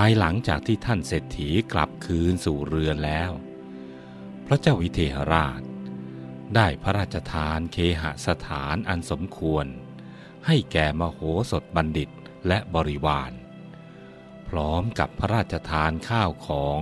[0.00, 3.30] ายหลังจากที่ท่านเศรษฐีกลับคืนสู่เรือนแล้ว
[4.46, 5.62] พระเจ้าวิเทหราช
[6.54, 9.66] ได้พระราชทานเคหสถานอันสมควร
[10.46, 11.20] ให้แก่มโห
[11.50, 12.10] สถบัณฑิต
[12.48, 13.32] และบริวาร
[14.48, 16.80] พร้อมกับพระราชทานข้าวของ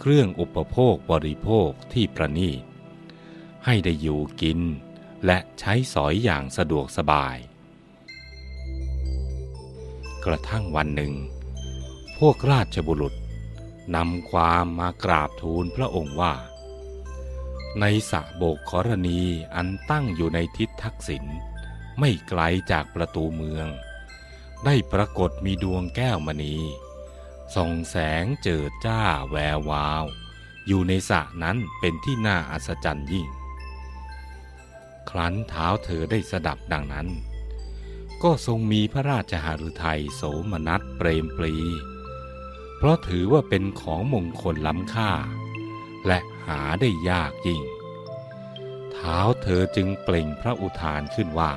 [0.00, 2.62] เครื่องอุปโภคบริโภคที่ประณีต
[3.64, 4.60] ให้ได้อยู่กิน
[5.26, 7.36] และใช้สอยอย่างสะดวกสบาย
[10.24, 11.14] กระทั่งวันหนึ่ง
[12.28, 13.14] วกราชบุรุษ
[13.96, 16.34] นำความมากราบทูลพระองค์ว่า
[17.80, 19.20] ในสระโบกขรณี
[19.54, 21.24] อันตั้งอยู่ในทิศทักษิณ
[21.98, 23.66] ไม่ไกลจากประตูเมือง
[24.64, 26.56] ได้ปรากฏมีดวงแก้วมณี
[27.54, 30.04] ส่องแสงเจิดจ้าแวววาว
[30.66, 33.28] อยู่ในสระนั้นเป็นที่น่าอัศจรรย์ยิ่ง
[35.10, 37.08] ครั้นเท้าเธอได้สดับดังนั้น
[38.22, 41.54] ก็ทรงมีพระราชหฤทัยโสมนัสเปรมปรี
[42.82, 45.10] เพราะถือว่าเป็นของมงคลล้ำค่า
[46.06, 47.62] และหาได้ยากยิ่ง
[48.92, 51.52] เท้าเธอจึงเปล่งพระอุทานขึ้นว่า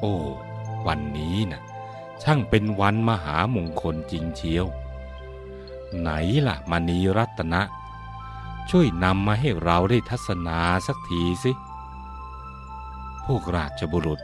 [0.00, 0.16] โอ้
[0.86, 1.62] วันนี้นะ่ะ
[2.22, 4.66] ช่างเป็นวันมหามงคลจริงเชียว
[5.98, 6.10] ไหน
[6.46, 7.62] ล่ะมณีรัตนะ
[8.70, 11.52] ช่วยนำมาให้เราได้ทัศนาสักทีสิ
[13.24, 14.20] พวกราชบุรุษ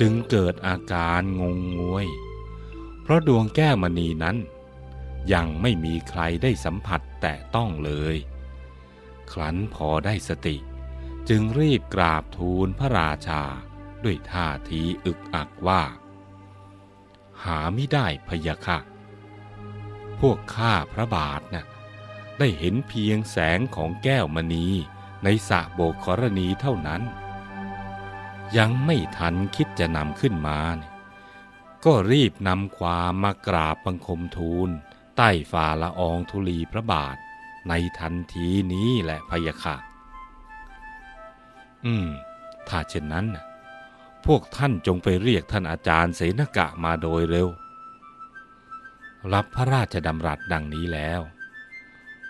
[0.00, 2.06] จึงเกิดอาการงงงวย
[3.02, 4.38] เพราะดวงแก้วมณีนั้น
[5.32, 8.16] ยังไม่มีใครได้สัมผัสแต่ต้องเลย
[9.32, 10.56] ครั้นพอได้สติ
[11.28, 13.42] จึงรีบกราบทูลพระราชา
[14.04, 15.82] ด้วยท่าทีอึกอักว่า
[17.44, 18.78] หาไม่ได้พยาค่ะ
[20.20, 21.66] พวกข้าพระบาทนะ่ะ
[22.38, 24.66] ได้เห็นเพียงแสงของแก้วมณี
[25.24, 27.02] ในสระโบกรณีเท่านั้น
[28.56, 30.60] ยังไม่ทันคิดจะนำขึ้นมา
[31.84, 34.70] ก็รีบนำความมากราบบังคมทูล
[35.16, 37.16] ใต้ฝ่าละอองธุลีพระบาท
[37.68, 39.76] ในทันทีนี้แหละพยาค่ะ
[41.84, 42.08] อืม
[42.68, 43.44] ถ้าเช่นนั้นนะ
[44.26, 47.48] พวกท่านจงไปเรียกท่านอาจารย์เสนกะมาโดยเร็ว
[49.32, 51.20] รับพระราชดำรัสดังนี้แล้ว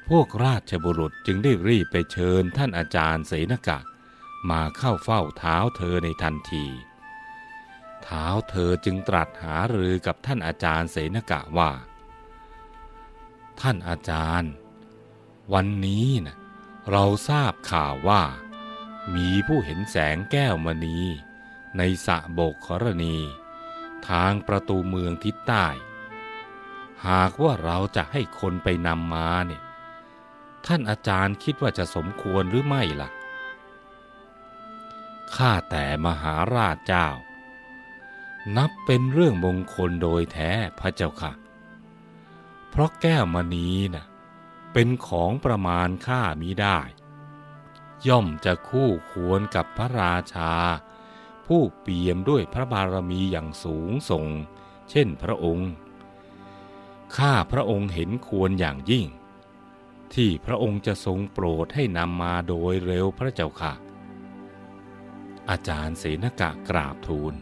[0.09, 3.79] พวกราชบุรุษจึงได้รีบไปเชิญท่านอาจารย์เสนกะ
[4.51, 6.65] มาเข้าเฝ้าเท้าเธอในทันที
[8.05, 11.71] เท้าเธอจึงตรัสหารือกับท่านอาจารย์เสนกะว่า
[13.61, 14.53] ท่านอาจารย์
[15.53, 16.37] วันนี้นะ
[16.91, 18.23] เราทราบข่าวว่า
[19.15, 20.99] มีผู้เห็นแสงแก้วมณี
[21.77, 23.17] ในสะโบกขรณี
[24.09, 25.67] ทางประตูเมืองทิศใต้
[27.09, 29.63] หากว่าเราจะให้คนไปนำมาเนี่ย
[30.67, 33.11] ท่านอาจารย์คิดว่าจะสมควรหรือไม่ล่ะ
[35.37, 37.09] ข้าแต่มหาราชเจ้า
[38.57, 40.51] นับเป็นเรื่องมงคลโดยแท้
[40.81, 41.33] พระเจ้าค่ะ
[42.71, 44.07] เพราะแก้วมณีนะ่ะ
[44.73, 46.79] เป็นของประมาณค่ามิได้
[48.09, 50.53] ย่อมจะคู่ควรกับพระราชา
[51.47, 54.27] ผู้เปี่ยมด้วยพระบารมีอย่างสูงส่ง
[54.91, 55.71] เช่นพระองค์
[57.17, 59.07] ข้าพระองค์เห็นควรอย่างยิ่ง
[60.15, 63.73] ที่พระองค์จะทรงโปรดให้นำมาโดยเร็วพระเจ้าค่ะ
[65.51, 67.35] อาจารย์เสนกะกราบทูล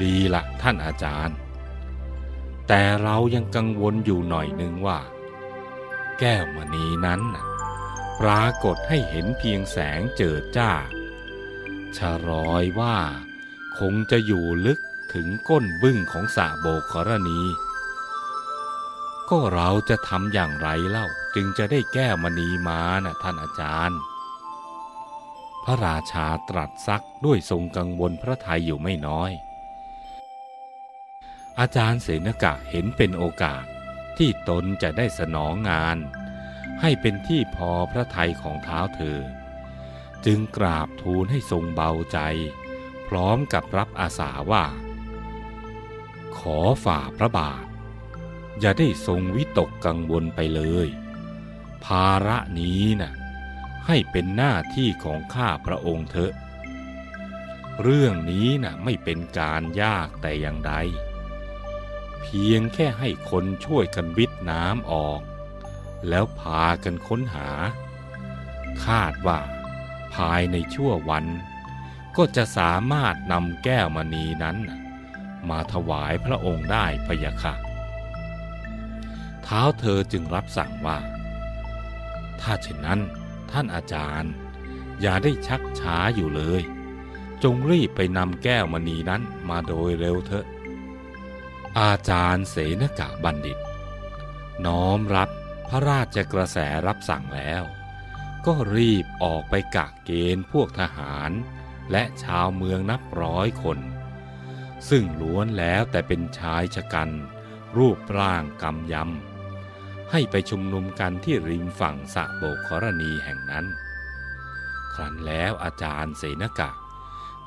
[0.00, 1.36] ดีละท่านอาจารย์
[2.68, 4.98] แต่เรายังกังวลอยู่หน่อยนึงว่า
[6.18, 7.22] แก้วมณีนั้น
[8.20, 10.72] ปรากฏให้เห็นเพียงแสงเจิดจ้า
[11.96, 12.98] ชะรอยว่า
[13.78, 14.80] คงจะอยู่ลึก
[15.14, 17.40] ถึงก้นบึ้งของสะโบกรณี
[19.30, 24.00] ก็เราจะทำอย่างไรเล่าจึงจะได้แก้มณีมานะ่ะท่านอาจารย์
[25.64, 29.30] พระราชาตรัสซักด้วยทรงกังวลพระทัยอยู่ไม่น้อย
[31.60, 33.64] อาจารย์เสนกะเห็นเป็นโอกาส
[34.18, 35.98] ที่ตนจะได้สนองงาน
[36.80, 39.20] ให้เป็นที่พอพระทัยของเท้าเธอ
[40.26, 42.18] จึงกราบทูลให้ทรงเบาใจ
[43.08, 44.64] พร้อมกับรับอาสาว่า
[46.38, 47.66] ขอฝ่าพระบาท
[48.60, 50.88] อย่าได้ทรงวิตกกังวลไปเลย
[51.84, 53.12] ภาระนี้นะ่ะ
[53.86, 56.32] ให้เป็นหน้าที่ของข้าพระองค์เถอะ
[57.82, 60.74] เรื่องนี้นะ่ะไม่เป็นการยากแต่อย่างใด
[62.26, 65.20] พียงแค่ให้คนช่วยกันวิทน้ำออก
[66.08, 67.48] แล้วพากันค้นหา
[68.84, 69.38] คาดว่า
[70.14, 71.26] ภายในชั่ววัน
[72.16, 74.56] ก็จะสามารถนำแก้วมณีนั้น
[75.50, 77.54] มาถวายพระองค์ได้พยาค่ะ
[79.42, 80.98] เท้าเธอจึงรับสั่งว่า
[82.40, 83.00] ถ้าเช่นนั้น
[83.50, 84.32] ท่านอาจารย์
[85.00, 86.62] อย่าได้ชักช้าอยู่เลย
[87.42, 90.46] จงรีบไปนำแก้วมณีนั้นมาโดยเร็วเถอะ
[91.82, 93.58] อาจารย์เสนกะบัณฑิต
[94.66, 95.28] น้อมรับ
[95.68, 97.62] พระราชกระแสรับสั่งแล้ว
[98.46, 101.30] ก็รีบออกไปกะเกณฑ์พวกทหาร
[101.92, 103.78] และชาวเมืองนับร้อยคน
[104.88, 107.10] ซึ่งล้วนแล้วแต่เป็นชายชะกัน
[107.76, 113.66] รูปร่างกำยำ ให้ไปชุมนุมกันที่ริมฝั่งสะโบกครณีแห่งนั้น
[114.94, 116.70] ครั้นแล้วอาจารย์เสนกะ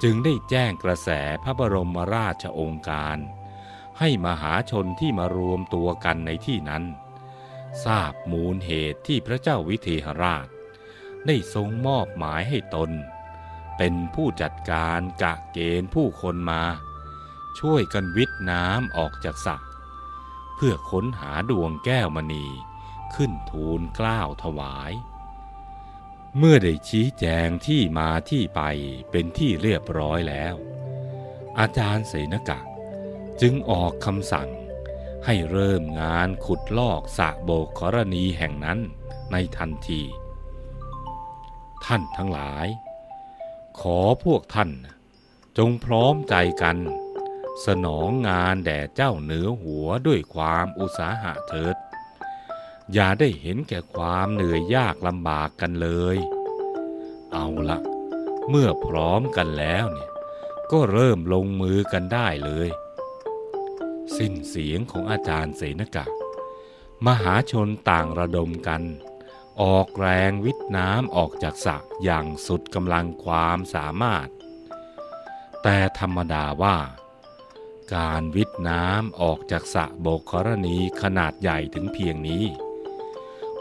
[0.04, 1.10] จึงได้แจ้งกระแส
[1.44, 3.20] พระบรมราชโองการ
[4.00, 6.84] ให้มหาชนที่มารวมตัวกันในที่นั้น
[7.86, 10.48] ทราบมูลเหตุที่พระเจ้าวิเทหราช
[11.28, 12.92] ได้ทรงมอบหมายให้ตน
[13.78, 16.63] เป็นผู้จัดการกะเกณฑ์ผู้คนมา
[17.60, 19.57] ช่วยกันวิทน้ำออกจากสระ
[20.56, 22.46] เพื่อค้นหาดวงแก้วมณี
[23.16, 24.92] ขึ้นทูลกล้าวถวาย
[26.38, 28.62] เมื่อได้ชี้แจงที่มาที่ไป
[29.12, 30.56] เป็นที่เรียบร้อยแล้ว
[31.60, 32.60] อาจารย์เสนกะ
[33.41, 34.50] จึงออกคำสั่ง
[35.25, 38.80] ให้เริ่มงานขุดลอกสระโบกกรณีแห่งนั้น
[39.31, 40.01] ในทันที
[41.86, 42.68] ท่านทั้งหลาย
[43.80, 44.69] ขอพวกท่าน
[45.57, 46.77] จงพร้อมใจกัน
[47.65, 51.75] สนองงานแด่เจ้าเหนือหัวด้วยความอุตสาหะเถิด
[52.94, 56.18] อย่าได้เห็นแก่ความเหนื่อยยากลำบากกันเลย
[57.31, 57.80] เอาละ
[58.50, 60.09] เมื่อพร้อมกันแล้วเนี่ย
[60.71, 62.69] ก็เริ่มลงมือกันได้เลย
[64.18, 66.06] สิ้นเสียงของอาจารย์เสนกะ
[67.08, 68.84] มหาชนต่างระดมกัน
[69.62, 74.28] ออกแรงวิทน้ำออกจากสระอย่างสุดกำลังความสามารถ
[75.64, 76.78] แต่ธรรมดาว่า
[77.96, 82.46] การวิทน้ำออกจากสระโบกกรณีขนาดใหญ่ถึงเพียงนี้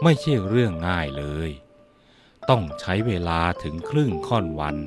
[0.03, 1.49] ไม่ใช่เรื่องง่ายเลย
[2.49, 4.77] ต้องใช้เวลาถึงครึ่งค่อนวัน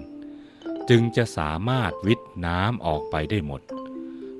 [0.90, 3.62] จึงจะสามารถวิทน้ำออกไปได้หมด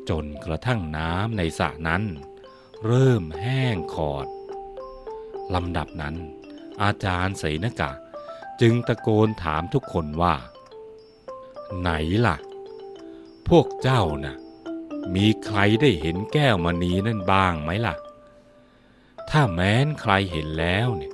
[0.09, 2.03] จนกระทั่งน้ำในสระนั้น
[2.87, 4.27] เริ่มแห้งขอด
[5.55, 6.15] ลำดับนั้น
[6.83, 7.91] อาจารย์เสนกะ
[8.61, 10.35] จึงตะโกนถามทุกคนว่า
[11.81, 11.91] ไหน
[12.27, 12.37] ล่ะ
[13.49, 14.37] พวกเจ้าน่ะ
[15.15, 17.95] มีใครได้เห็นแก้วมณีนั่นบ้างไหมล่ะ
[19.31, 21.13] ถ้าแม้นใครเห็นแล้วเนี่ย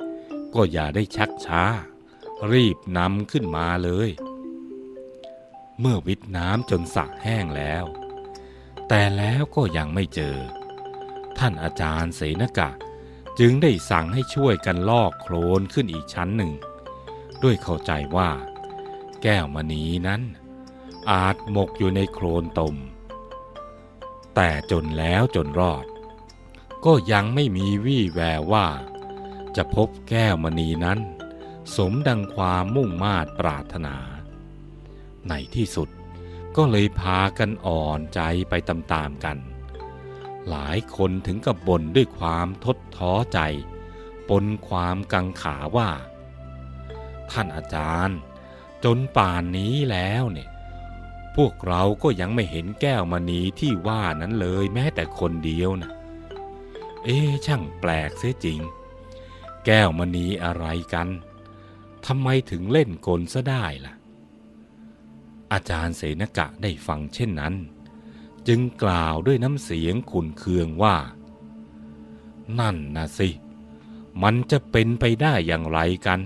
[0.54, 1.62] ก็อย่าได้ชักช้า
[2.52, 4.10] รีบนำขึ้นมาเลย
[5.80, 7.84] เมื่อวิทน้ำจนสระแห้งแล้ว
[8.88, 10.36] แต่แล้วก็ยังไม่เจอ
[11.38, 12.70] ท่านอาจารย์เสนกะ
[13.38, 16.52] จึงได้สั่งให้ช่วยกันลอกโคลนขึ้นอีกชั้นหนึ่ง
[17.42, 18.30] ด้วยเข้าใจว่า
[19.22, 20.22] แก้วมณีนั้น
[21.10, 22.76] อาจหมกอยู่ในโคลนตม
[24.34, 25.86] แต่จนแล้วจนรอด
[26.84, 28.68] ก็ยังไม่มีวี่แววว่า
[29.56, 30.98] จะพบแก้วมณีนั้น
[31.76, 33.96] สมดังความมุ่งมา่ปรารถนา
[35.28, 35.88] ในที่สุด
[36.60, 39.38] ก็เลยพากันอ่อนใจไปตามๆกัน
[40.48, 43.40] หลายคนถึงกับบ่นด้วยความทดท้อใจ
[44.28, 45.90] ปนความกังขาว่า
[47.30, 48.18] ท่านอาจารย์
[48.84, 50.50] จนป่านนี้แล้วเนี่ย
[51.36, 55.90] พวกเราก็ยังไม่เห็นแก้วมณีที่ว่านั้นเลยแม้แต่คนเดียวนะ
[57.04, 58.60] เอ๊ะช่างแปลกเสียจริง
[59.66, 61.08] แก้วมณีอะไรกัน
[62.06, 63.97] ทำไมถึงเล่นกลซะได้ล่ะ
[65.52, 67.54] อาจารย์เสนกะได้ฟังเช่นนั้น
[68.48, 70.96] จึงกล่าวด้วยน้ำเสียงขุนเคืองว่า
[72.58, 73.28] นั่นนะสิ
[74.22, 76.20] มันจะเป็นไปได้อย่างไรกัน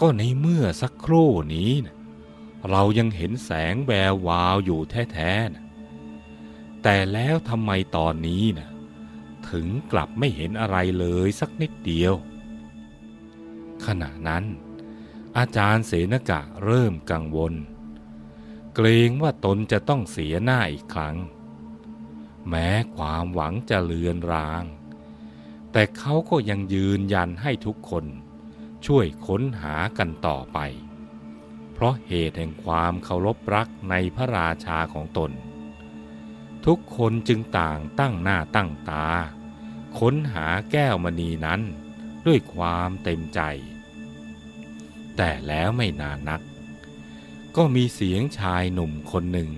[0.00, 1.96] ก็ในเมื่อสักครู่นี้นะ
[2.70, 5.64] เรายังเห็นแสงแวววาวอยู่แท้ๆนะ
[6.82, 8.68] แต่แล้วทำไมตอนนี้นะ
[9.50, 12.14] ถึงกลับไม่เห็นอะไรเลยสักนิดเดียว
[13.86, 14.44] ขณะนั้น
[15.38, 17.54] อาจารย์เสนกะเริ่มกังวล
[18.80, 21.16] เกรงว่าตนจะต้องเสียหน้าอีกครั้ง
[22.48, 24.64] แม้ความหวังจะเลือนราง
[25.72, 28.04] แต่เขาก็ยังยืนยันให้ทุกคน
[28.86, 30.58] ช่วยค้นหากันต่อไป
[31.72, 35.30] เพราะเหตุแห่งความเคารพรักในพระราชาของตน
[36.66, 39.06] ทุกคนจึงต่างตั้งหน้าตั้งตา
[39.98, 41.60] ค้นหาแก้วมณีนั้น
[42.26, 43.40] ด้วยความเต็มใจ
[45.16, 46.42] แต่แล้วไม่นานนัก
[47.58, 49.50] ก็มีเสียงชายหนุ่มคนหนึ่ง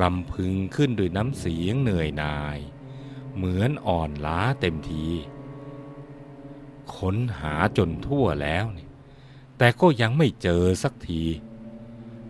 [0.00, 2.58] รำพึงขึ้นด้วยน้ำเสียงเหนื่อยหน่าย
[3.34, 5.06] เหมือนอ่อนล้าเต็มที
[6.96, 8.88] ค้นหาจนทั่วแล้วนี่
[9.58, 11.22] แต่ก็ยังไม่เจอสักที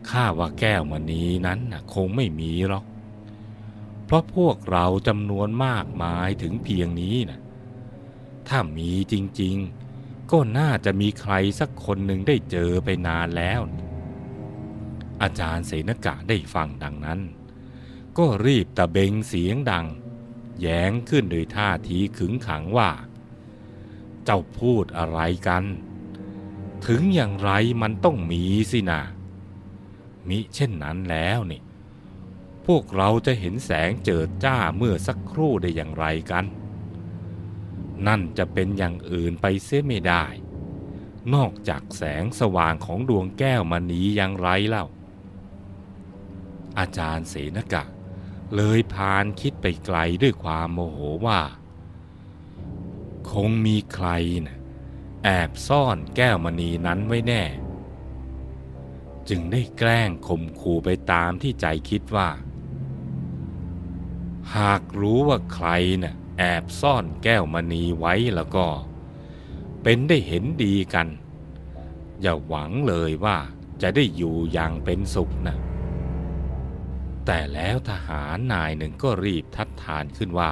[0.08, 2.84] ข้าว่าแก้วมณีนั้นนะคงไม่มีหรอก
[4.04, 7.40] เพราะพวกเราจำนวนมากมายถึงเพียงนี้นะ
[8.48, 9.56] ถ้ามีจริง
[9.94, 13.62] ๆ ก็น่าจะมีใครสักคนหนึ่งได้เจอไปนานแล้ว
[15.22, 17.20] อาจารย์เสนกะได้ฟังดังนั้น
[18.18, 19.86] ก็รีบตะเบงเสียงดัง
[20.60, 22.90] แย้งขึ้นโดยท่าทีขึงขังว่า
[24.24, 25.64] เจ้าพูดอะไรกัน
[26.86, 27.50] ถึงอย่างไร
[27.82, 29.02] มันต้องมีสินะ
[30.28, 31.62] มิเช่นนั้นแล้วนี่
[32.66, 36.44] พวกเราจะเห็นแสงเจิดจ้าเมื่อสักครู่ได้อย่างไรกัน
[38.06, 40.24] นั่นจะเป็นอย่างอื่นไปเสียไม่ได้
[41.34, 44.86] นอกจากแสงสว่างของดวงแก้วมณีอย่างไรเล่า
[46.78, 47.84] อาจารย์เสนกะ
[48.56, 51.40] เลยพานคิดไปไกลด้วยความโมโหว่า
[53.30, 54.08] คงมีใคร
[54.46, 54.58] นะ
[55.24, 57.42] แอบซ่อนแก้วมณีนั้นไว้แน่
[59.28, 62.28] จึงได้แกล้งข่มขู่ไปตามที่ใจคิดว่า
[64.56, 65.68] หากรู้ว่าใคร
[66.02, 68.66] นะ่ะแอบซ่อนแก้วมณีไว้แล้วก็
[69.82, 71.08] เป็นได้เห็นดีกัน
[72.20, 73.36] อย่าหวังเลยว่า
[73.82, 75.56] จะได้อยู่อย่างเป็นสุขนะ
[77.26, 80.50] แต่แล้วทหารนายหนึ่งก็รีบทัดทานขึ้นว่า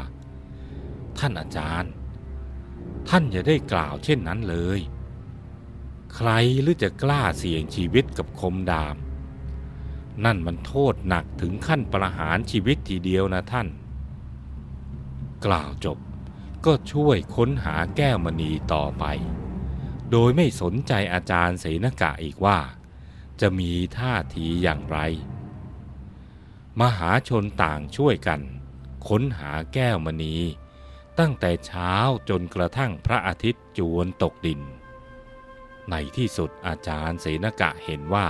[1.18, 1.92] ท่านอาจารย์
[3.08, 4.80] ท่านอย่าได้กล่าวเช่นนั้นเลย
[6.14, 6.30] ใคร
[6.62, 8.96] หรือจะกล้าเสี่ยงชีวิตกับคมดาม
[10.24, 13.68] นั่นมันโทษหนักถึงขั้นประหารชีวิตทีเดียวนะท่าน
[15.46, 15.98] กล่าวจบ
[16.66, 19.04] ก็ช่วยค้นหาแก้วมณีต่อไป
[20.10, 22.58] โดยไม่สนใจอาจารย์เสนกะอีกว่า
[23.40, 24.98] จะมีท่าทีอย่างไร
[26.80, 28.40] มหาชนต่างช่วยกัน
[29.08, 30.36] ค้นหาแก้วมณี
[31.18, 31.94] ตั้งแต่เช้า
[32.28, 34.60] จนกระทั่งพระอาทิตย์จวนตกดิน
[35.90, 38.28] ในที่สุดอาจารย์เสนกะเห็นว่า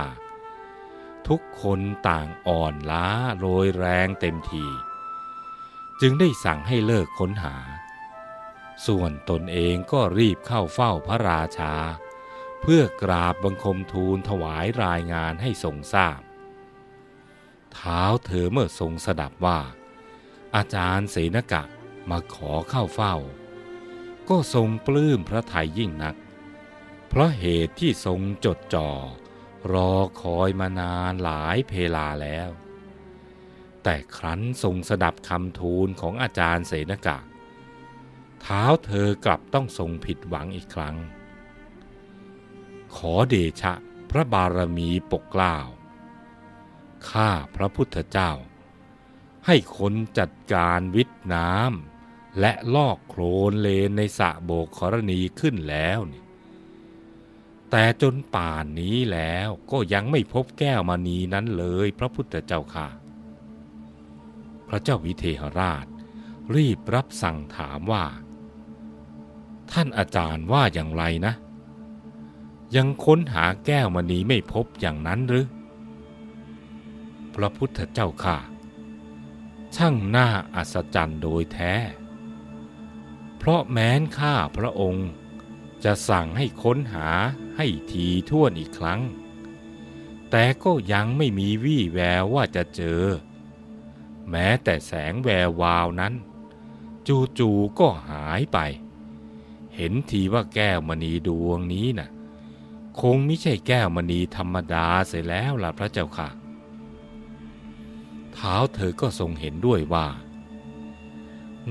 [1.27, 3.07] ทุกคนต่างอ่อนล้า
[3.37, 4.65] โรยแรงเต็มที
[6.01, 7.55] จึงได้สั่งให้เลิกค้นหา
[8.87, 11.75] ส่วนตนเองก็รีบเข้าเฝ้าพระราชา
[12.61, 16.21] เพื่อกราบบังคมทูลถวายรายงานให้ทรงทราบ
[17.75, 19.59] เท้าเธอเมื่อทรงสดับว่า
[20.55, 21.63] อาจารย์เสนกะ
[22.09, 23.15] มาขอเข้าเฝ้า
[24.29, 26.15] ก็ทรงปลื้มพระทัยยิ่งนัก
[27.07, 28.89] เพราะเหตุที่ทรงจดจ่อ
[29.73, 32.49] รอคอยมานานหลายเพลาแล้ว
[33.83, 37.17] แต่ครั้นทรงสดับคำทูลของอาจารย์เสนกะ
[38.41, 40.95] เท้าเธอกลับต้องทรงผิดหวังอีกครั้ง
[42.95, 43.73] ขอเดชะ
[44.09, 45.57] พระบารมีปกเกล้า
[47.11, 48.31] ข้าพระพุทธเจ้า
[49.45, 56.23] ให้คนจัดการวิทน้ำและลอกโคลนเลนในสระโบกขรณีขึ้นแล้วนี่
[57.71, 62.87] แต่จนป่านนี้แล้วก็ยังไม่พบแก้วมณีนั้นเลยพระพุทธเจ้าค่ะ
[64.67, 65.85] พระเจ้าวิเทหราช
[66.55, 68.05] รีบรับสั่งถามว่า
[69.71, 71.33] ท่านอาจารย์ว่าอย่างไรนะ
[72.75, 75.45] ยังค้นหาแก้วมณีไม่พบอย่างนั้นหรือ
[77.35, 78.37] พระพุทธเจ้าค่ะ
[79.75, 81.73] ช่างน่าอัศจรรย์โดยแท้
[83.37, 85.09] เพราะแม้นข้าพระองค์
[85.83, 87.09] จะสั่งให้ค้นหา
[87.57, 89.01] ให้ทีท่วนอีกครั้ง
[90.29, 93.03] แต่ก็ยังไม่มีวี่แววว่าจะเจอ
[94.29, 96.13] แม้แต่แสงแวววาวนั้น
[97.39, 98.57] จู่ๆก็หายไป
[99.75, 102.09] เห็นทีว่าแก้วมณีดวงนี้นะ่ะ
[103.01, 106.29] คงไม่ใช่แก้วมณีธรรมดาเสียแล้วล่ะพระเจ้าค่ะ
[108.33, 110.07] เท้าเธอก็ทรงเห็นด้วยว่า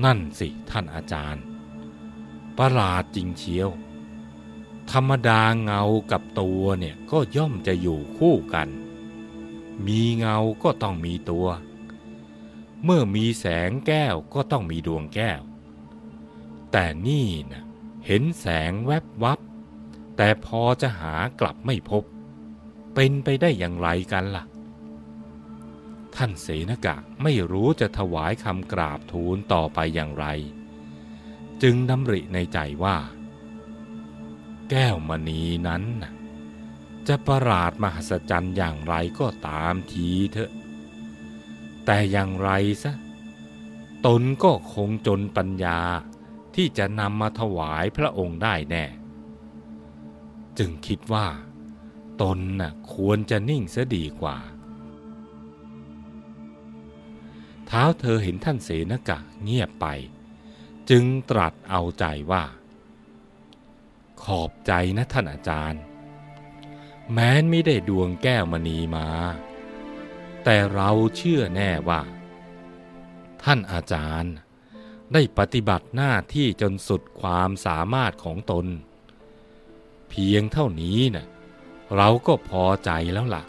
[0.03, 1.43] นั่นสิท่านอาจารย์
[2.57, 3.69] ประหลาดจริงเชียว
[4.91, 8.69] ธรรมดาเงากับตัวเนี่ยก็ย่อมจะอยู่คู่กัน
[9.87, 11.47] มีเงาก็ต้องมีตัว
[12.83, 15.41] เมื่อมีแสงแก้วก็ต้องมีดวงแก้ว
[16.71, 17.63] แต่นี่นะ
[18.05, 19.39] เห็นแสงแวบวับ
[20.17, 22.03] แต่พอจะหากลับไม่พบ
[22.95, 24.43] เป็นไปได้อย่างไรกันละ่ะ
[26.15, 30.25] ท่านเสนกะไม่รู้จะถวายคำกราบทูลต่อไปอย่างไร
[31.61, 32.97] จึงดำริในใจว่า
[34.69, 35.83] แก้วมณีนั้น
[37.07, 40.51] จะประหลาดมหัศจรรย์อย่างไรก็ตามทีเถอะ
[41.85, 42.49] แต่อย่างไร
[42.83, 42.93] ซะ
[44.05, 45.79] ตนก็คงจนปัญญา
[46.55, 48.85] ที่จะนำมาถวายพระองค์ได้แน่
[50.57, 51.27] จึงคิดว่า
[52.21, 54.37] ตนน่ะควรจะนิ่งเสียดีกว่า
[57.75, 59.85] ท้าเธอเห็นท่านเสนกะเงียบไป
[60.89, 62.43] จึงตรัสเอาใจว่า
[64.23, 65.81] ขอบใจนะท่านอาจารย์
[67.11, 69.07] แม้นไม่ได้ดวงแก้วมณีมา
[70.43, 72.01] แต่เราเชื่อแน่ว่า
[73.43, 74.33] ท่านอาจารย์
[75.13, 78.65] ได้ปฏิบัติหน้าที่จนสุดความสามารถของตน
[80.09, 81.27] เพียงเท่านี้นะ่ะ
[81.95, 83.43] เราก็พอใจแล้วละ่ะ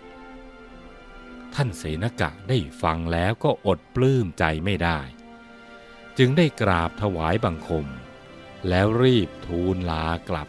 [1.55, 5.01] ท่านเสนกะได้ฟังแล้วก็อดปลื้มใจไม่ได้
[6.19, 7.87] จึงได้กราบถวายบังคม
[8.69, 10.49] แล้วรีบทูลลากลับ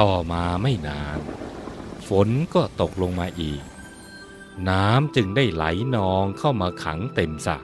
[0.00, 1.18] ต่อมาไม่นาน
[2.08, 3.62] ฝนก็ตกลงมาอีก
[4.68, 5.64] น้ำจึงได้ไหล
[5.96, 7.58] นองเข้ามาขังเต็มสระ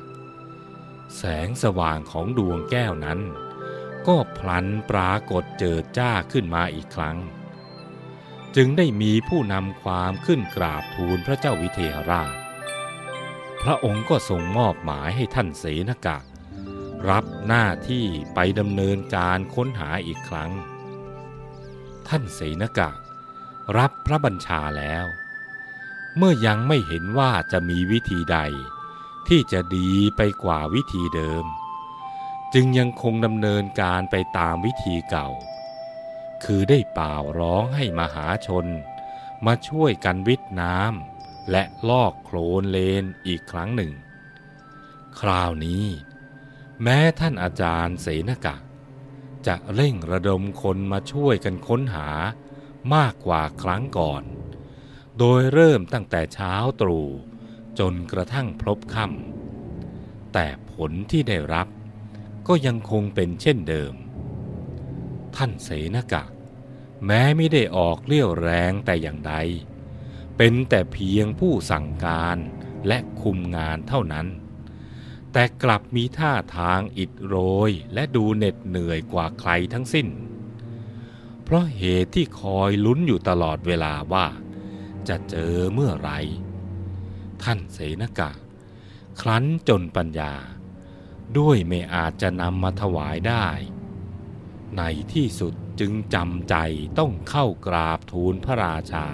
[1.17, 3.21] แสงสว่างของดวงแก้วนั้น
[4.07, 7.17] ก็พลันปรากฏเจิดจ้าขึ้นมาอีกครั้ง
[8.57, 12.35] จึงได้มีผู้นำความขึ้นกราบทูลพระเจ้าวิเทหราช
[13.63, 16.19] พระองค์ก็ทรงมอบหมายให้ท่านเสนกะ
[17.11, 20.53] รับหน้าที่ไปดำเนินการค้นหาอีกครั้ง
[22.09, 22.91] ท่านเสนกะ
[23.79, 25.07] รับพระบัญชาแล้ว
[26.17, 28.39] เมื่อยังไม่เห็นว่าจะมีวิธีใด
[29.29, 31.45] ที่จะดีไปกว่าวิธีเดิม
[32.55, 35.29] จึงยังคงดำเนินการไปตามวิธีเก่า
[36.47, 38.67] คือได้เป่าร้องให้มหาชน
[39.47, 43.93] มาช่วยกันวิทน้ำและลอกโคลนเลนอีกครั้งหนึ่ง
[45.21, 45.87] คราวนี้
[46.83, 48.57] แม้ท่านอาจารย์เสนกะ
[49.47, 52.09] จะเร่งระดมคนมาช่วยกันค้นหา
[52.95, 54.23] มากกว่าครั้งก่อน
[55.19, 57.09] โดยเริ่มตั้งแต่เช้าตรู่
[57.79, 61.69] จนกระทั่งพลบค่ำแต่ผลที่ได้รับ
[62.49, 63.95] ก็ยังคงเป็นเช่นเดิม
[65.37, 66.23] ท่านเสนกะ
[67.05, 69.35] แม้ไม่ได้ออกเลี้ยวแรงแต่อย่างใด
[70.37, 72.37] เป็นแต่เพียงผู้สั่งการ
[72.87, 74.27] และคุมงานเท่านั้น
[75.33, 77.37] แต่กลับมีท่าทางอิดโร
[77.69, 80.09] ยและดูเหน็ดเหนื่อยกว่าใครทั้งสิ้น
[81.45, 84.27] เพราะเหตุที่คอยลุ้นอยู่ตลอดเวลาว่า
[85.09, 86.11] จะเจอเมื่อไร
[87.43, 88.31] ท่านเสนกะ
[89.21, 90.33] ครั้นจนปัญญา
[91.39, 93.47] ด้วยไม่อาจจะนำมาถวายได้
[94.77, 94.83] ใน
[95.13, 96.55] ที่สุด จึงจำใจ
[96.99, 99.07] ต้องเข้ากราบทูลพระราชา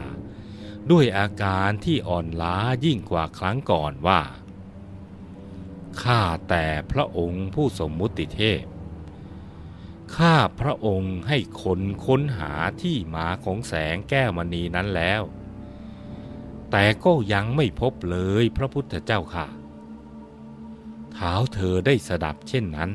[0.90, 4.20] ด้วยอาการที่อ่อนล้ายิ่งกว่าครั้งก่อนว่า
[6.03, 8.64] ข้าแต่พระองค์ผู้สมมุติเทพ
[10.16, 15.22] ข้าพระองค์ให้คนค้นหาที่มาของแสงแก้วมณีนั้นแล้ว
[16.70, 19.46] แต่ก็ยังไม่พบเลยพระพุทธเจ้าค่ะ
[21.12, 22.90] เท้าเธอได้สดับเช่นนั้น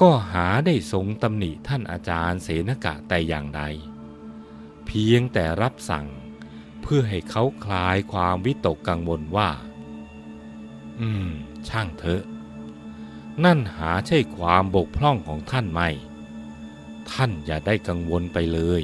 [0.00, 3.62] ก็หาได้ทรงตำหนิท่านอาจารย์เสนกะแต่อย่างใด
[4.86, 6.06] เพียงแต่รับสั่ง
[6.82, 9.50] เพื่อให้เขาคลายความวิตกกังวลว่า
[11.00, 11.28] อืม
[11.68, 12.24] ช่างเถอะ
[13.44, 15.80] นั่นหาใช่ความบกพร่องของท่านไหม
[17.10, 18.82] ท่านอย่าได้กังวลไปเลย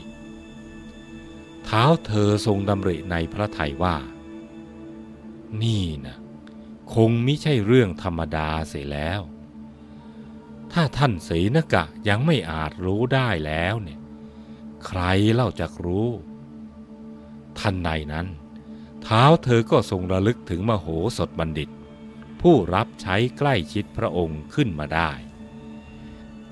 [1.64, 3.96] เท้าเธอทรงดำริในพระทัยว่า
[5.62, 6.16] นี่นะ
[6.94, 9.20] คงไม่ใช่เรื่องธรรมดาเสียแล้ว
[10.73, 14.01] ถ้าท่านเสนกะยังไม่อาจรู้ได้แล้วเนี่ย
[14.87, 15.01] ใคร
[15.35, 16.09] เล่าจะรู้
[17.59, 18.27] ท่านในนั้น
[19.03, 20.87] เท้าเธอก็ทรงระลึกถึงมโห
[21.19, 21.71] สถบัณฑิต
[22.43, 25.11] ผู้รับใช้ใกล้ชิดพระองค์ขึ้นมาได้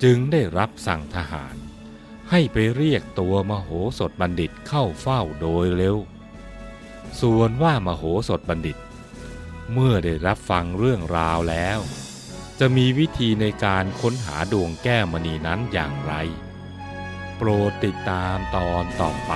[0.03, 1.55] จึงได้รับสั่งทหาร
[2.29, 5.97] ให้ไปเรียกตัวมโหสถบัณฑิตเข้าเฝ้าโดยเร็ว
[7.21, 8.77] ส่วนว่ามโหสถบัณฑิต
[9.73, 11.79] เมื่อได้รับฟังเรื่องราวแล้ว
[12.63, 16.13] จะมีวิธีในการค้นหาดวงแก้วมณีนั้นอย่างไร
[17.37, 19.33] โปรดติดตามตอนต่อไป